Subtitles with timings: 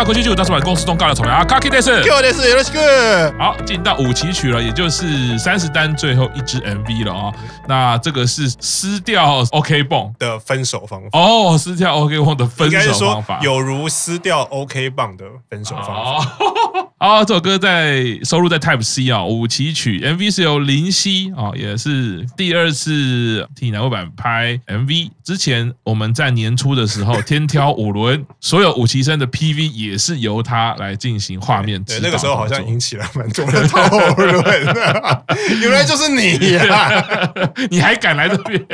[0.00, 3.38] 涯国际剧，大出版公司中尬的草莓啊，卡基德斯，卡基德斯，よろしく。
[3.38, 7.34] 好，进到五期曲了，也就是三十单最后一支 MV 了啊、哦。
[7.68, 16.32] 那这个是撕掉 OK 绷的分手方法哦，撕掉 OK 绷的分手方法，有如撕掉 OK 棒的分手方法。
[16.98, 25.10] 好， 这首歌在收录在 Type C 啊，五期曲 MV 是由林夕啊，也是第二次替乃木坂拍 MV。
[25.22, 31.83] 之前我们在年初的时候，天 挑五轮，所有五期生的 PV 也 是由他来进行画面。
[31.83, 34.65] 对，那个时候好像引起了蛮多的讨论。
[35.61, 37.05] 原来就是你呀！
[37.69, 38.65] 你还敢来这边？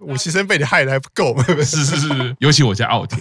[0.00, 1.36] 五期生被你害的还不够？
[1.64, 3.20] 是是是，尤其我家奥田，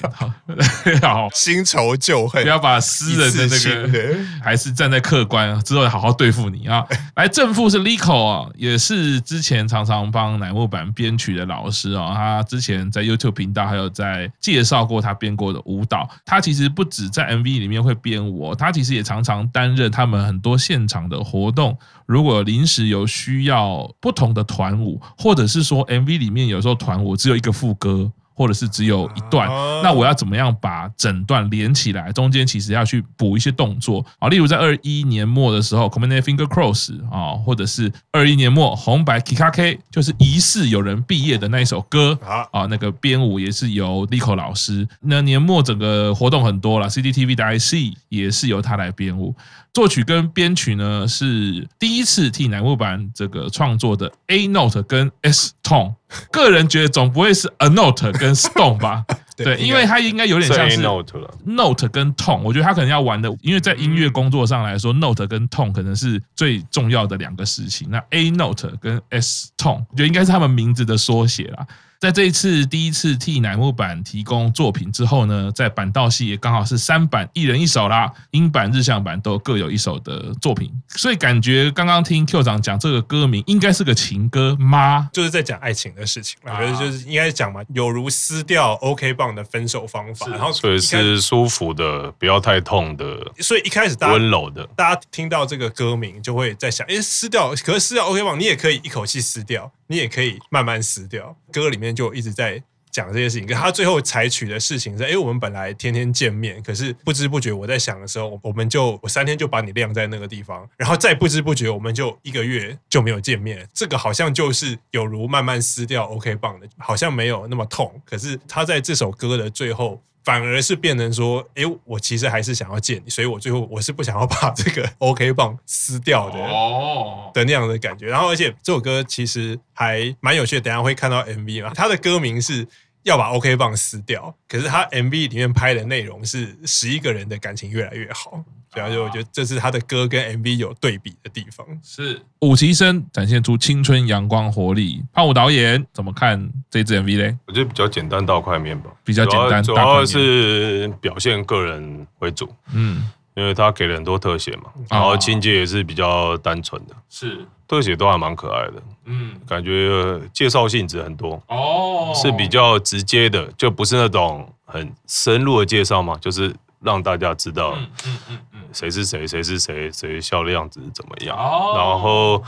[1.02, 4.18] 好，新仇旧恨，不要把私人的那个。
[4.42, 6.86] 还是站在客观之后好好对付你啊！
[7.16, 12.14] 来，正副是 Lico 啊，也是之前常常帮乃木坂编曲的老师啊。
[12.14, 16.10] 他之前在 YouTube 频道还有在介绍过他编过的舞蹈。
[16.26, 21.78] 他其实不止在 MV 里面会编舞，他其实也常常担任他们很多现场的活动。
[22.06, 28.12] 如果临时有需要不同的团舞，或者是说 MV 里面有时候团舞只有一个副歌。
[28.38, 29.50] 或者是只有一段，
[29.82, 32.12] 那我要怎么样把整段连起来？
[32.12, 42.18] 中间其实要去补一些动作啊，例如在二一年末的时候，Kommene Finger Cross 啊，或者是二一年末红白 Kikake，就是疑似有人毕业的那一首歌
[42.52, 44.88] 啊，那个编舞也是由 Lico 老师。
[45.02, 49.36] 那年末整个活动很多了，CCTV 的 IC 也是由他来编舞。
[49.74, 55.94] 作曲跟编曲呢是第一次替乃木坂这个创作的 A Note 跟 S Tone，
[56.32, 59.04] 个人觉得总不会是 A Note 跟 Stone 吧？
[59.38, 67.88] 对，因为它应该有点像是 Note 了，Note 跟 Tone，我觉得他可能要玩的，因为在音乐工作上来说，Note 跟 Tone 可能是最重要的两个事情。
[67.92, 71.68] 那 A Note 跟 S Tone，我觉得应该是他们名字的缩写啦。
[72.00, 85.10] 在这一次第一次替乃木坂提供作品之后呢，在板道系也刚好是三版一人一首啦，英版日向版都各有一首的作品，所以感觉刚刚听 Q 长讲这个歌名应该是个情歌吗？
[85.12, 93.06] 就是在讲爱情的事情，我觉得就是应该讲嘛，有如撕掉 OK 棒的分手方法，然后所以是舒服的，不要太痛的，
[93.40, 99.72] 所以一开始大家温柔的，大家听到这个歌名就会在想，哎，撕掉，可是撕掉 OK 棒，你也可以一口气撕掉。
[99.88, 101.36] 你也可以慢慢撕掉。
[101.52, 102.62] 歌里面就一直在
[102.92, 113.68] 讲这些事情，可他最后采取的事情是：哎，我们本来天天见面，可是不知不觉我在想的时候，我们就我三天就把你晾在那个地方，然后再不知不觉我们就一个月就没有见面。
[113.74, 118.02] 这个好像就是有如慢慢撕掉 OK 棒的，好像没有那么痛。
[118.06, 120.02] 可是他在这首歌的最后。
[120.28, 128.08] 反而是变成说，哎，我其实还是想要见你，所以我最后我是不想要把这个 OK 棒撕掉的哦的那样的感觉。
[128.08, 132.68] 然后，而且这首歌其实还蛮有趣的，等下会看到 MV 嘛，它的歌名是
[133.04, 138.44] 要把 OK 棒撕掉，可是他 MV 里面拍的内容是十一个人的感情越来越好。
[138.74, 141.66] 对啊，就我觉得这是他的歌跟 MV 有对比的地方。
[141.84, 145.04] 是五期生展现出青春阳光活力。
[145.14, 147.40] 胖虎导演怎么看这支 MV 呢？
[147.48, 152.54] 我觉得比较简单到块面吧，比较简单，主要是表现个人为主。
[152.74, 158.74] 嗯，因为他给了很多特写嘛，然后情节也是比较单纯的，是特写都还蛮可爱的。
[159.06, 167.74] 嗯，感觉介绍性质很多哦，是比较直接的，就不是那种很深入的介绍嘛，就是让大家知道。
[167.76, 167.90] 嗯
[168.30, 168.57] 嗯嗯。
[168.74, 169.28] 谁是谁？
[169.28, 169.92] 谁是谁？
[169.92, 171.38] 谁笑的样子怎么样？
[171.38, 172.42] 然后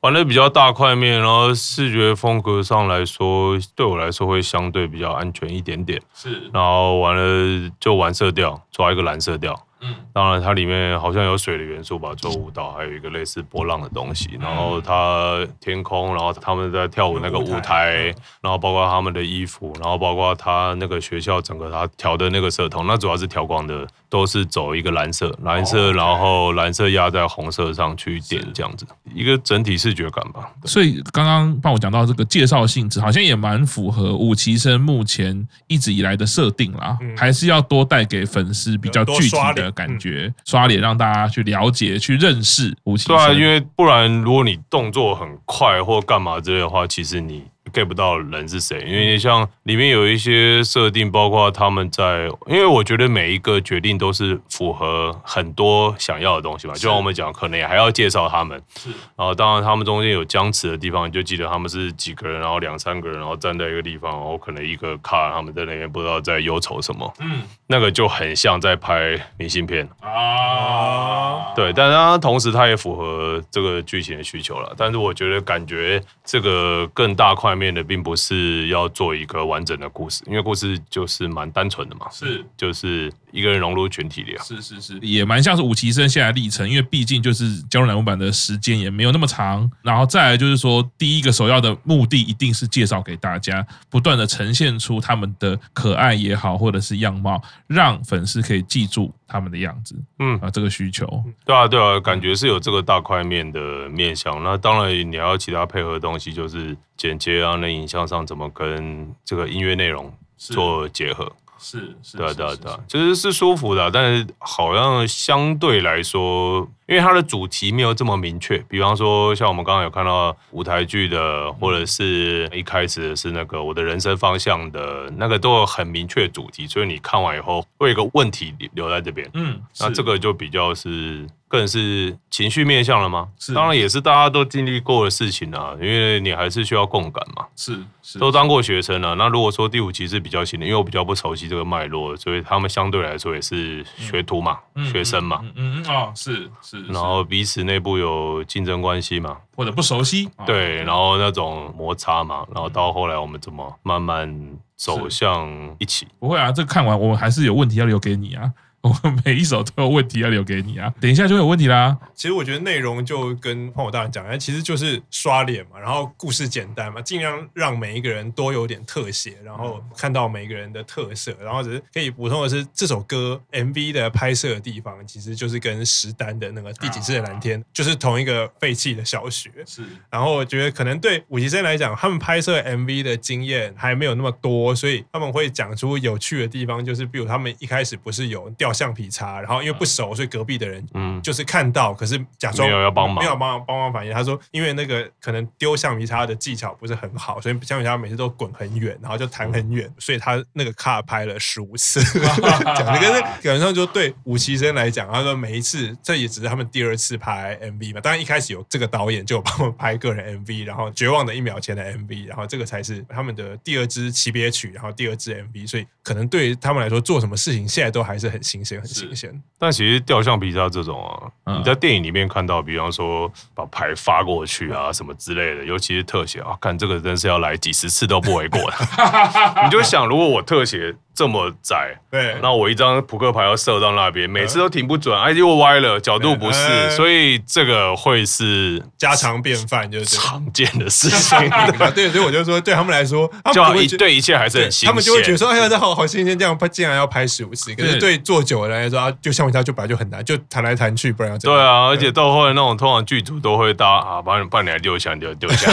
[0.00, 6.00] 玩的比较大块面，然后视觉风格上来说，对我来说会相对比较安全一点点。
[6.14, 9.58] 是，然后玩了就玩色调，抓一个蓝色调。
[9.86, 14.30] 嗯，当然它里面好像有水的元素吧，做舞蹈，还有一个类似波浪的东西。
[14.40, 23.86] 然后它天空，然后他们在跳舞那个舞台，然后包括他们的衣服，然后包括他那个学校整个他调的那个色头，那主要是调光的。
[24.14, 30.48] 都是走一个蓝色，蓝色，然后蓝色压在红色上去点这样子，一个整体视觉感吧。
[30.66, 43.16] 所以刚刚帮我讲到这个介绍性质，好像也蛮符合五期生目前一直以来的设定啦，还是要多带给粉丝比较具体的感觉，刷脸让大家去了解、去认识五期生。
[43.16, 47.42] 对啊，因为不然如果你动作很快或干嘛之类的话，其实你。
[47.74, 56.74] Get 不到人是谁，因为像里面有一些设定，包括他们在，因为我觉得每一个决定都是符合很多想要的东西嘛。
[56.74, 58.62] 就像我们讲，可能也还要介绍他们。
[58.78, 58.90] 是。
[59.16, 67.12] 然后当然他们中间有僵持的地方，你就记得他们是几个人，然后两三个人，然后站在一个地方，然后可能一个卡，他们在那边不知道在忧愁什么。
[67.18, 67.42] 嗯。
[67.66, 71.52] 那个就很像在拍明信片啊。
[71.56, 74.72] 对，但是它同时它也符合这个剧情的需求了。
[74.76, 77.63] 但是我觉得感觉这个更大块面。
[77.64, 82.44] 面的，并不是要做一个完整的故事，因为故事就是蛮单纯的嘛，是。
[82.56, 100.34] 就是一个人融入群体里，是是是，也蛮像是武崎生现在历程，因为毕竟就是加入乃木坂的时间也没有那么长，然后再来就是说，第一个首要的目的一定是介绍给大家，不断的呈现出他们的可爱也好，或者是样貌，让粉丝可以记住他们的样子，嗯。
[100.40, 101.06] 啊，这个需求，
[101.46, 111.30] 对啊对啊，感觉是有这个大块面的面向，那当然你要其他配合的东西，就是剪接啊，那影像上怎么跟这个音乐内容做结合。
[111.56, 118.58] 是，是，对对对，其实是舒服的，但是好像相对来说，因为它的主题没有这么明确。
[118.68, 129.28] 比方说，像我们刚刚有看到舞台剧的，或者是一开始是那个我的人生方向的那个，都有很明确主题，所以你看完以后会有一个问题留在这边。
[129.34, 131.26] 嗯，那这个就比较是。
[131.46, 133.28] 更是情绪面向了吗？
[133.38, 137.46] 是，当然也是大家都经历过的事情啊，因为你还是需要共感嘛。
[137.54, 139.14] 是，是，都当过学生了。
[139.14, 145.38] 那如果说第五期是比较新的，因为我比较不熟悉这个脉络，所以他们相对来说也是学徒嘛，嗯、学生嘛。
[145.42, 146.92] 嗯嗯，嗯，嗯哦，是是。
[146.92, 150.28] 然后彼此内部有竞争关系嘛，或者不熟悉。
[150.46, 155.48] 对，然后那种摩擦嘛，然后到后来我们怎么慢慢走向
[155.78, 156.06] 一起？
[156.18, 158.52] 不会啊，这个看完我们还是有问题要留给你啊。
[158.84, 160.92] 我们每一首都有问题要留给你啊！
[161.00, 161.96] 等一下就有问题啦。
[162.14, 171.34] 其实我觉得内容就跟胖虎大人讲，其实就是刷脸嘛，然后故事简单嘛，尽量让每一个人都有点特写，然后看到每一个人的特色。
[171.42, 179.50] 然后只是可以补充的是，这首歌 MV 的拍摄的地方，其实就是跟石丹的那个第几次的蓝天，就是同一个废弃的小学。
[179.66, 179.82] 是。
[180.10, 188.73] 然后我觉得可能对武崎生来讲，他们拍摄 MV 的经验还没有那么多，所以他们会讲出有趣的地方，就是比如他们一开始不是有掉。
[188.74, 194.12] 橡皮擦，然后因为不熟，所以隔壁的人嗯，就是看到，可是假装没有要帮忙，没有帮忙帮忙反应。
[194.12, 202.02] 他说，因为那个可能丢橡皮擦的技巧不是很好，所以橡皮擦每次都滚很远，然后就弹很远，所以他那个卡拍了十五次。
[202.76, 208.00] 讲的跟那基本上就对武崎生来讲，他说每一次这也只是他们第二次拍 MV 嘛。
[208.00, 218.63] 当然一开始有这个导演就有帮我们拍个人 MV，然后绝望的一秒前的 MV，然后这个才是他们的第二支级别曲，然后第二支 MV，所以可能对他们来说做什么事情现在都还是很新。
[218.64, 228.76] 很新鲜，但其实掉橡皮擦这种啊，嗯、你在电影里面看到，比方说把牌发过去啊什么之类的，尤其是特写啊，看这个真是要来几十次都不为过的。
[229.64, 230.94] 你就想，如果我特写。
[231.14, 241.38] 这么窄，对，那我一张扑克牌要射到那边，每次都停不准，哎，又歪了，角度不是，所以这个会是家常便饭，就是常见的事情。
[241.94, 244.88] 对，所以我就说，对他们来说，就一对一切还是很新鲜。
[244.88, 247.72] 他们就会觉得说，哎呀，这好好新鲜，这样拍竟然要拍十五次。
[247.74, 251.38] 可是对做久的人来说，啊，就像我家就本来就很难，就弹来弹去，不然？
[251.38, 255.70] 对啊，而且到后来那种通常剧组都会搭啊，把你把你来丢一下，丢丢下，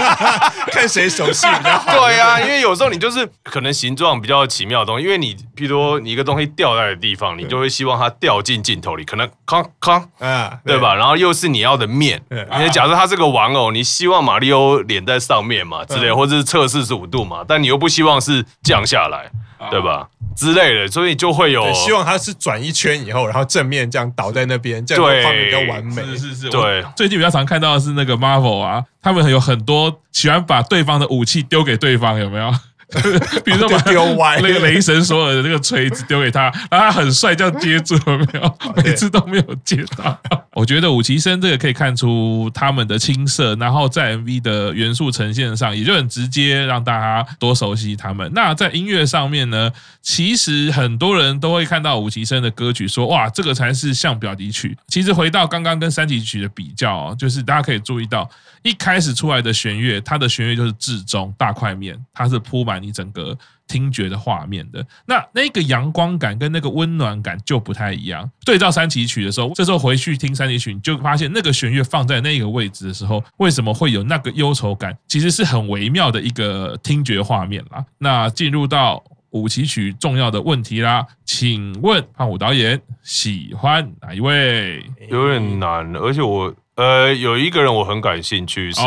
[0.70, 1.92] 看谁手气比较好。
[1.96, 5.36] 对啊，因为有时候你就是可能形状比较奇妙的东西，因为你。
[5.56, 10.94] 譬如说，你一个东西掉在的地方，你就会希望它掉进镜头里，可能康康，啊，对吧？
[10.94, 19.30] 然后又是你要的面，因为假设它是个玩偶，你希望马里欧脸在上面嘛，之类，或者是侧四十五度嘛，但你又不希望是降下来，
[19.70, 20.08] 对吧？
[20.36, 26.02] 之类的，所以就会有希望它是转一圈以后，然后正面这样倒在那边，这样画面比较完美。
[26.02, 26.84] 是是是，对。
[26.94, 32.52] 最近比较常看到的是那个 Marvel 啊，他们有很多喜欢把对方的武器丢给对方，有没有？
[33.44, 38.58] 比如说把丢歪那个雷神所有的那个锤子丢给他，然后他很帅，这样接住了没有？
[38.82, 40.16] 每次都没有接到。
[40.54, 48.30] 我觉得武崎生这个可以看出他们的青涩，然后在 MV 的元素呈现上也就很直接，让大家多熟悉他们。
[48.32, 54.78] 那在音乐上面呢，其实很多人都会看到武崎生的歌曲，说哇，这个才是像表题曲。
[54.86, 58.30] 其实回到刚刚跟三级曲的比较，就是大家可以注意到，
[58.62, 62.75] 一开始出来的弦乐，它的弦乐就是至中大块面，它是铺满。
[62.78, 68.30] 你整个听觉的画面的那那个阳光感跟那个温暖感就不太一样。
[68.44, 74.96] 对照三期曲的时候，这时候回去听三期曲，你就发现那个弦乐放在那个位置的时候，为什么会有那个忧愁感？
[75.08, 77.84] 其实是很微妙的一个听觉画面啦。
[77.98, 84.84] 那进入到五期曲重要的问题啦，请问胖虎导演喜欢哪一位？
[85.10, 86.54] 有点难，而且我。
[86.76, 88.82] 呃，有一个人我很感兴趣，是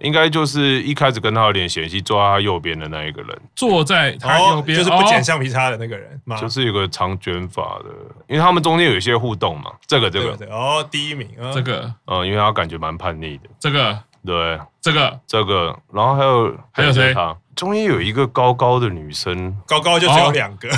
[0.00, 7.86] 应该就是一开始跟他有点嫌隙，坐在他右边的那一个人，坐在他右边，就是不剪橡皮擦的那个人，就是有个长卷发的，
[8.28, 9.72] 因为他们中间有一些互动嘛。
[9.86, 13.48] 这个，这个，哦，第一名，这个，嗯，因为他感觉蛮叛逆的。
[13.58, 17.14] 这个，对，这个，这个，然后还有还有谁？
[17.54, 20.68] 中间有一个高高的女生，高高就只有两个。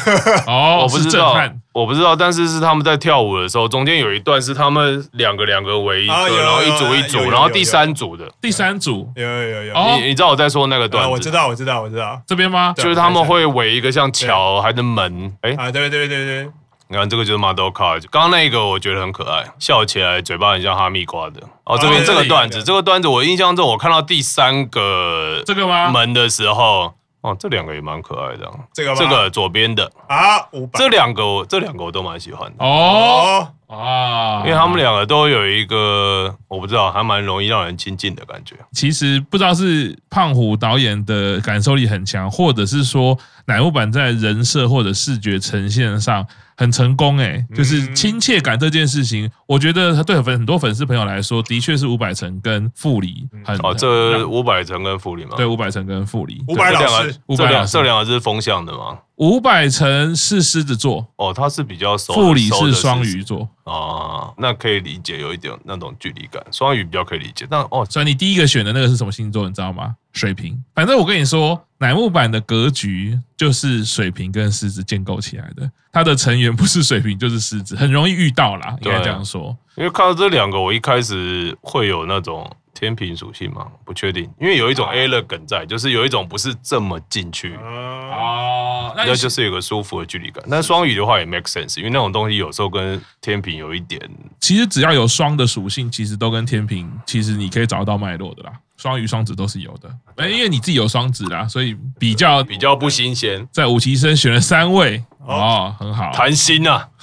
[0.46, 1.34] 哦，我不知道，
[1.72, 8.30] 我不知道，但是是他们在跳舞的时候，中间有一段是他们两个两个围一个，然后一组一组，然后第三组的。
[8.40, 9.10] 第三组？
[9.16, 9.64] 有有有。
[9.64, 11.10] 有，你你知道我在说那个段子？
[11.10, 12.20] 我知道我知道我知道。
[12.26, 12.74] 这边吗？
[12.76, 15.32] 就是他们会围一个像桥还是门？
[15.42, 16.48] 哎啊对对对对，
[16.94, 21.40] 你看这个就是 Model Car，刚刚那个我觉得很可爱，笑起来嘴巴很像哈密瓜的。
[21.64, 25.90] 哦，这边这个段子，这个段子我印象中我看到第三个这个吗？
[25.90, 26.94] 门的时候。
[27.22, 28.46] 哦，这两个也蛮可爱的。
[28.74, 30.38] 这个这个左边的啊，
[30.74, 32.62] 这两个我这两个我都蛮喜欢的。
[32.62, 38.54] 哦啊，因为他们两个都有一个我不知道，还蛮容易让人亲近的感觉。
[38.72, 46.24] 其实不知道是胖虎导演的感受力很强，或者是说乃木坂在人设或者视觉呈现上。
[46.56, 55.32] 很成功哎、欸，就是亲切感这件事情，我觉得对很很多粉丝朋友来说，的确是伍佰城跟富里很哦，这伍佰城跟富里吗？
[55.36, 58.98] 对，伍佰城跟富里，伍佰老师，伍佰老师，这两个是风向的吗？
[59.16, 67.46] 伍佰城是狮子座哦，他是比较熟，富里是双鱼座啊，那可以理解，有一点那种距离感，双鱼比较可以理解。
[67.48, 69.94] 但哦，所以你第一个选的那个是什么星座，你知道吗？
[70.12, 70.60] 水瓶。
[70.74, 79.56] 反正我跟你说，乃木坂的格局就是水瓶跟狮子建构起来的，他的成员不是水瓶就是狮子，很容易遇到啦，应该这样说。
[79.76, 82.50] 因为看到这两个，我一开始会有那种。
[82.76, 83.68] 天平属性嘛？
[83.84, 90.44] 不确定，因为有一种 A 的梗在，就是有一种不是这么进去啊，那就是有个舒服的距离感。
[90.50, 94.00] 但双鱼的话也 make sense，因为那种东西有时候跟天平有一点。
[94.40, 98.52] 其实只要有双的属性，其实都跟天平，其实你可以找到脉络的啦。
[98.76, 99.88] 双鱼、双子都是有的。
[100.16, 103.46] 哎，因为你自己有双子啦，所以比较比较不新鲜。
[103.50, 106.88] 在五期生选了三位哦，很好，谈心啊。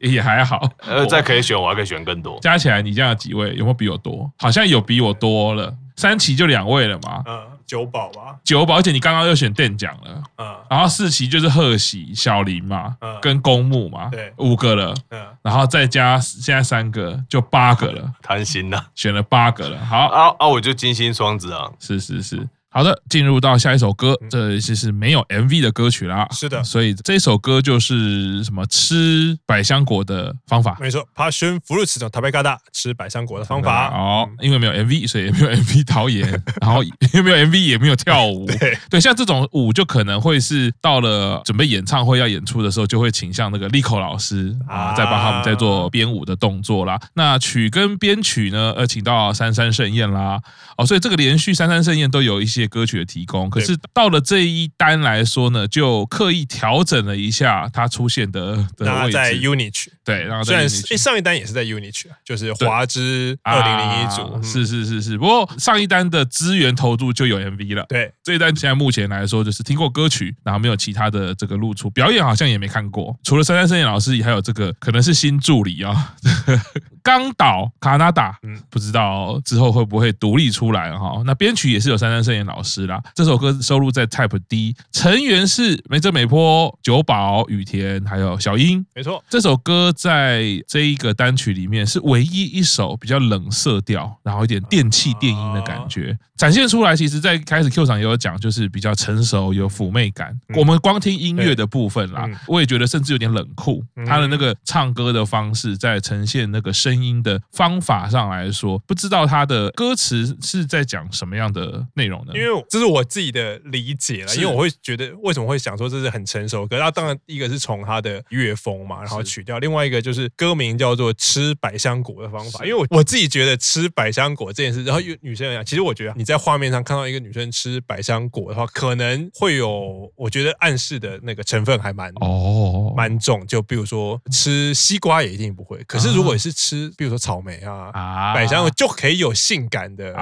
[0.00, 2.38] 也还好，呃，再可以选，我还可以选更多。
[2.40, 3.48] 加起来，你这样有几位？
[3.56, 4.30] 有没有比我多？
[4.38, 5.74] 好像有比我多了。
[5.96, 7.22] 三期就两位了嘛。
[7.26, 8.36] 嗯，九保吧。
[8.42, 10.22] 九保，而且你刚刚又选店长了。
[10.38, 10.56] 嗯。
[10.68, 14.94] 然后四期就是贺喜、小林嘛，嗯，跟公木嘛，对，五个了。
[15.10, 15.24] 嗯。
[15.42, 18.10] 然后再加现在三个，就八个了。
[18.22, 19.84] 贪心呐，选了八个了。
[19.84, 20.48] 好啊啊！
[20.48, 21.70] 我就金星双子啊。
[21.78, 22.48] 是是是。
[22.78, 26.28] 好的，进入到下一首歌，这其实没有 MV 的歌曲啦。
[26.30, 30.78] 是的，所以这首歌就是什么吃百香果的方法。
[30.80, 33.88] 没错，Passion Fruits 的食べ方，吃百香果的方法。
[33.88, 36.30] 哦，因为没有 MV，所以也没有 MV 导演，
[36.62, 38.46] 然后因为没有 MV 也没有跳舞。
[38.46, 46.96] 对对，像这种舞就可能会是到了准备演唱会要演出的时候，就会请像那个 Lico 老师啊，再帮他们在做编舞的动作啦。
[47.14, 50.40] 那曲跟编曲呢，呃，请到三三盛宴啦。
[50.76, 52.67] 哦，所以这个连续三三盛宴都有一些。
[52.68, 59.12] 歌曲的提供，可是到了这一单来说呢，就刻意调整了一下它出现的的位置。
[59.12, 65.18] 在 UNIT 对，然后虽然上一单也是在 UNIT 就是华之二零零一组，是是是是。
[65.18, 67.84] 不过上一单的资源投入就有 MV 了。
[67.88, 73.16] 对，这一单现在目前来说就是听过歌曲，然后没有其他的这个露出，表演好像也没看过。
[73.22, 76.14] 除了三山圣彦老师，还有这个可能是新助理啊，
[77.02, 81.22] 冈岛卡纳达，嗯，不知道之后会不会独立出来哈。
[81.24, 83.00] 那编曲也是有三山圣彦老师啦。
[83.14, 88.84] 这首歌收录在 Type D，成员是梅泽美波、久保、雨田，还有小樱。
[88.94, 96.96] 没错，这首歌在这一个单曲里面是唯一一首比较冷色调，然后一点电器电音的感觉展现出来。
[96.96, 100.34] 其实，在开始 Q 场也有讲，就是比较成熟、有妩媚感。
[100.56, 103.84] 我们光听音乐的部分啦，我也觉得甚至有点冷酷。
[104.06, 112.32] 他的那个唱歌的方式，在呈现那个声音的方法上来说，不知道他的歌词是在讲什么样的内容呢？
[112.38, 116.78] 因为这是我自己的理解了，因为我会觉得为什么会想说这是很成熟的歌？
[116.78, 122.64] 那当然一个是从他的乐风嘛，然后曲调；另外一个就是歌名叫做“吃百香果”的方法。
[122.64, 133.46] 因为我我自己觉得吃百香果这件事，然后女生来讲，其实我觉得你在画面上看到一个女生吃百香果的话，可能会有我觉得暗示的那个成分还蛮哦蛮重。
[133.46, 140.12] 就比如说吃西瓜也一定不会，可是如果是吃比如说草莓啊啊百香果，就可以有性感的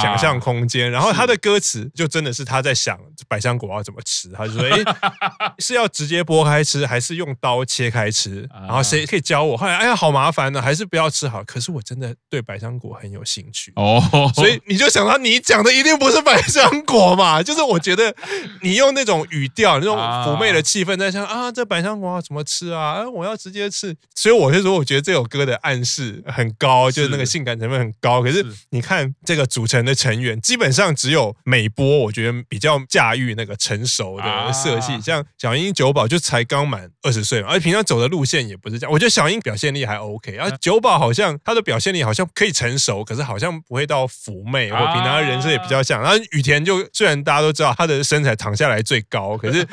[0.00, 0.88] 想象空间。
[0.90, 2.96] 然后他的歌词就真的是他在想
[3.28, 8.48] 百香果要怎么吃，他就说：“哎，是要直接剥开吃，还是用刀切开吃？
[8.52, 9.56] 然后谁可以教我？
[9.56, 11.42] 后来哎呀，好麻烦呢，还是不要吃好。
[11.44, 14.00] 可是我真的对百香果很有兴趣哦，
[14.34, 17.42] 所以你就想到你讲的一定不是百香果嘛？
[17.42, 18.14] 就是我觉得
[18.62, 23.08] 你用那种语调、那种妩媚的气氛在想啊，这百香果要怎么吃啊？
[23.08, 23.96] 我要直接吃。
[24.14, 28.22] 所以我就说，我觉得这首歌的暗示很高，就是那个性感成分很高。
[28.22, 34.92] 可是你看这个组成的成员，基本上只有美波，我觉得比较驾驭那个成熟的色系。
[34.92, 38.92] 啊、像小英九宝就才刚满二十岁嘛，而且平常走的路线也不是这样。
[38.92, 46.02] 我觉得小英表现力还 OK，而九宝好像他的表现力好像可以成熟，可是好像不会到妩媚，或平常的人设也比较像。
[46.02, 49.66] 然后雨田就虽然大家都知道他的身材躺下来最高，可是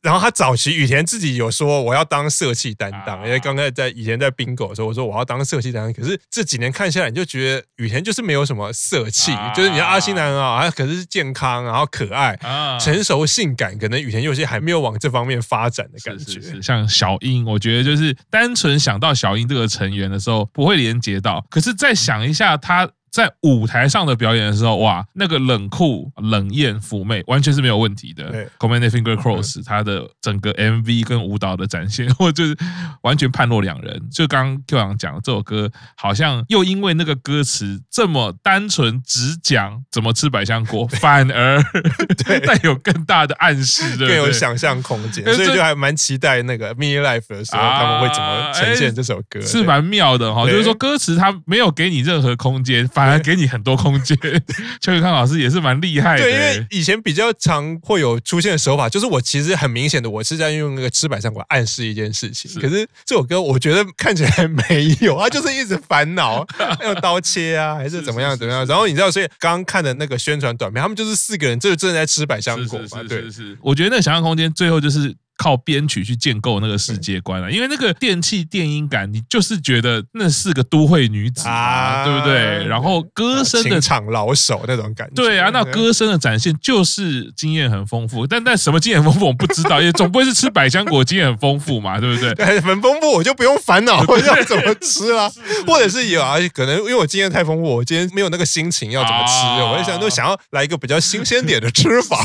[0.00, 12.38] 然后他早期雨田自己有说我要当色气担当，因为刚才在以前在 bingo 的时候我说我要当色气担当，可是这几年看下来你就觉得雨田就是没有什么色气，就是你像阿星男啊，可是是健康然后可爱
[12.80, 16.60] 成熟性感，可能雨田有些还没有往这方面发展的感觉。
[16.60, 22.88] 像小英，我觉得就是单纯想到小英这个成员的时候不会连接到，可是再想一下他。
[23.12, 28.24] 在舞台上的表演的时候，哇，那个冷酷、冷艳、妩媚，完全是没有问题的。
[28.30, 32.56] 对，Command Finger Cross，他的整个 MV 跟舞蹈的展现，我就是
[33.02, 34.02] 完全判若两人。
[34.10, 41.62] 就刚刚 Q 阳讲的这首歌，好像又因为那个歌词这么单纯，只讲怎么吃百香果，反而
[42.46, 45.22] 带有更大的暗示，对，更有想象空间。
[45.34, 50.46] 所以就还蛮期待那个 Mini Life 的时候，他们会怎么呈现这首歌，是蛮妙的哈。
[50.46, 54.16] 就是说歌词它没有给你任何空间，反而给你很多空间，
[54.80, 56.22] 邱永康老师也是蛮厉害的。
[56.22, 62.50] 对，因为以前比较常会有出现的手法，就是我其实很明显的，我是在用那个吃百香果暗示一件事情。
[62.50, 66.46] 是可是这首歌我觉得看起来没有， 他就是一直烦恼，
[66.82, 68.66] 用刀切啊， 还是怎么样怎么样。
[68.66, 73.02] 然后你知道，所以刚刚看的那个宣传短片，他们就是四个人，就是正在吃百香果嘛。
[73.08, 75.14] 是是我觉得那个想象空间最后就是。
[75.36, 82.64] 靠编曲去建构那个世界观了，因为那个电器电音感，你就是觉得那是个都会女子啊，对不对？
[82.66, 92.32] 然后歌声的情场老手那种感觉，对啊，那歌声的展现就是经验很丰富，但但什么经验丰富我不知道，也总不会是吃百香果经验很丰富嘛，对不对？
[92.60, 95.28] 很丰富，我就不用烦恼 我要怎么吃啊，
[95.66, 102.18] 或者是有啊，可能因为我经验太丰富，我今天没有那个心情要怎么吃，我就想都想要来一个比较新鲜点的吃法，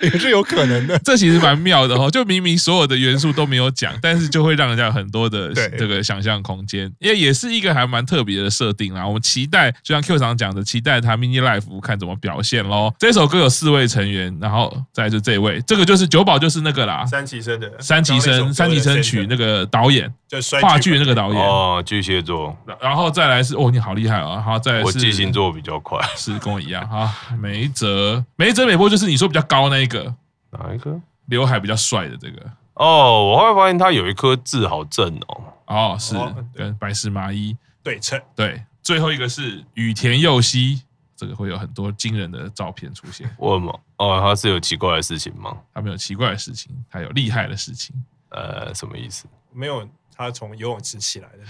[0.00, 0.98] 也是有可能的。
[1.00, 2.45] 这其实蛮妙的哈，就明明。
[2.54, 9.06] 所有的元素都没有讲，但是就会让人家有很多的这个想象空间，因为也是一个还蛮特别的设定啦。
[9.06, 12.92] 我们期待，就像 Q 长讲的，期待他 Mini Life 看怎么表现喽。
[12.98, 22.54] 这首歌有四位成员，然后再来就这位，这个就是九宝，就是那个啦，三崎生的三崎生，三崎生曲那个导演，就话剧那个导演哦，巨蟹座。
[22.82, 24.34] 然后再来是哦，你好厉害啊！
[24.34, 27.14] 然后再来是我记星座比较快， 是跟我一样哈。
[27.40, 30.14] 梅泽，梅泽美波就是你说比较高那一个，
[30.50, 31.00] 哪一个？
[31.26, 32.42] 刘海比较帅的这个。
[32.74, 35.44] 哦，我会发现他有一颗痣好正哦。
[35.66, 36.14] 哦，是
[36.54, 38.20] 跟白石麻衣对称。
[38.34, 40.82] 对，最后一个是羽田佑希，
[41.16, 43.28] 这个会有很多惊人的照片出现。
[43.38, 43.80] 为什么？
[43.96, 45.56] 哦，他是有奇怪的事情吗？
[45.72, 47.96] 他没有奇怪的事情，他有厉害的事情。
[48.28, 49.26] 呃，什么意思？
[49.52, 51.44] 没有，他从游泳池起来的。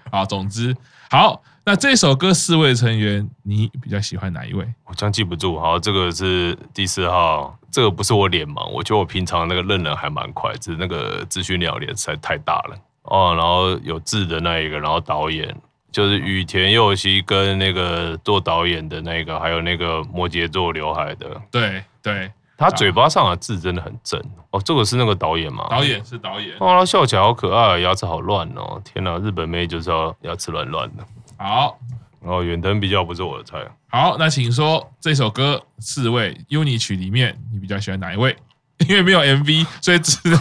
[0.10, 0.76] 好，总之
[1.10, 1.42] 好。
[1.66, 4.70] 那这首歌四位成员，你比较喜欢哪一位？
[4.84, 5.58] 我真记不住。
[5.58, 13.34] 好，这个是第四号，这个不是我脸盲，我觉得我平常那个认人还蛮快，只是那个资讯量脸实在太大了哦。
[13.34, 15.56] 然后有字的那一个，然后导演
[15.90, 21.40] 就是羽田佑希跟那个做导演的那个，还有那个摩羯座刘海的。
[21.50, 24.60] 对对，他嘴巴上的字真的很正哦。
[24.64, 25.66] 这个是那个导演吗？
[25.70, 26.54] 导演是导演。
[26.60, 28.80] 哦，他笑起来好可爱，牙齿好乱哦。
[28.84, 31.04] 天哪，日本妹就是要牙齿乱乱的。
[31.36, 31.78] 好，
[32.20, 33.58] 然后远藤比较不是我的菜。
[33.88, 38.36] 好，那请说这首歌四位 UNI 曲里面，你比较喜欢哪一位？
[38.88, 40.40] 因为没有 MV，所以只能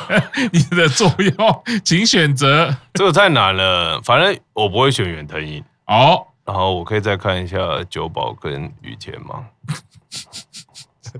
[0.52, 2.76] 你的作用，请选择。
[2.95, 5.63] 这个太难了，反正我不会选远藤英。
[5.86, 7.58] 好，然后我可以再看一下
[7.89, 9.45] 九保跟雨田吗？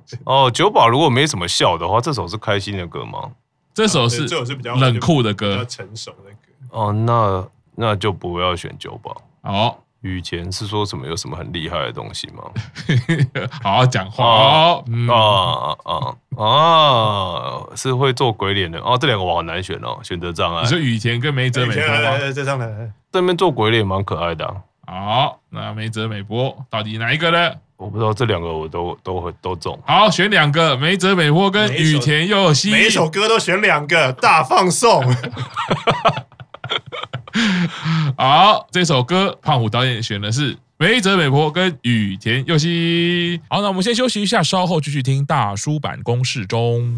[0.25, 3.32] 哦，酒保如果没什么笑的话，这首是开心的歌吗？
[3.73, 6.51] 这首是这首是比较冷酷的歌，比较成熟的歌。
[6.69, 7.47] 哦，那。
[7.75, 9.19] 那就不要选九保。
[9.41, 11.08] 好，雨前是说什么？
[11.08, 12.43] 有什么很厉害的东西吗？
[13.63, 14.23] 好好讲话。
[14.23, 17.75] 哦，啊啊啊！
[17.75, 18.95] 是会做鬼脸的哦。
[19.01, 20.62] 这两个我好难选哦，选择障碍。
[20.62, 21.73] 你说雨前跟梅泽美？
[21.73, 24.45] 这上来，这边做鬼脸蛮可爱的。
[24.86, 27.52] 好，那梅泽美波到底哪一个呢？
[27.78, 29.78] 我不知道，这两个我都都会都中。
[29.86, 35.04] 好，选两个，梅泽美波跟羽田佑希，每一首歌都选两个，大放送。
[38.17, 43.41] 好，这首歌胖虎导演选的是梅泽美波跟羽田佑希。
[43.50, 46.98] 好，那我们先休息一下，稍后继续听大叔坂工事中。